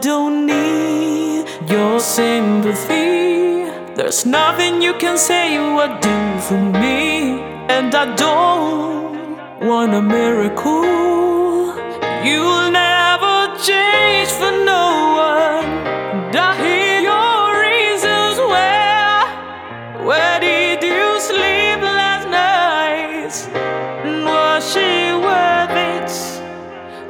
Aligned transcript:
don't 0.00 0.46
need 0.46 1.46
your 1.68 1.98
sympathy. 1.98 3.64
There's 3.96 4.24
nothing 4.24 4.80
you 4.80 4.94
can 4.94 5.18
say 5.18 5.58
or 5.58 5.88
do 6.00 6.40
for 6.40 6.60
me, 6.80 7.40
and 7.68 7.92
I 7.94 8.14
don't 8.14 9.36
want 9.60 9.94
a 9.94 10.02
miracle. 10.02 10.84
You'll 12.24 12.70
never 12.70 13.56
change 13.58 14.28
for 14.28 14.52
no 14.72 14.86
one. 15.16 15.66
And 16.28 16.36
I 16.36 16.54
hear 16.62 17.00
your 17.10 17.60
reasons. 17.66 18.38
Where, 18.52 20.06
where 20.06 20.40
did 20.40 20.82
you 20.82 21.20
sleep 21.20 21.80
last 21.82 22.28
night? 22.28 23.34
And 24.04 24.24
was 24.24 24.62
she 24.72 25.12
worth 25.12 25.76
it? 25.92 26.10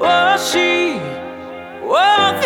Was 0.00 0.52
she 0.52 1.00
worth 1.84 2.45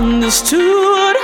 misunderstood, 0.00 1.17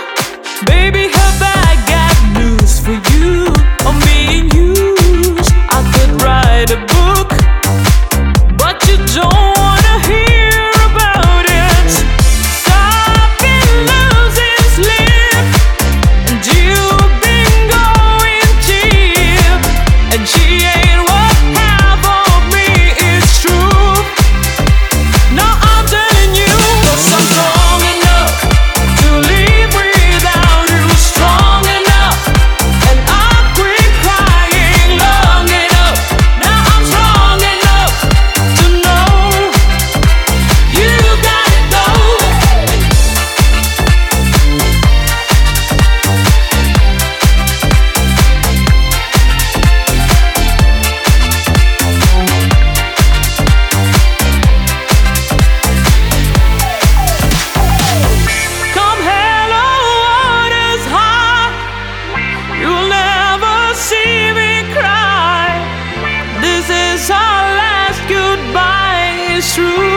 true. 69.54 69.93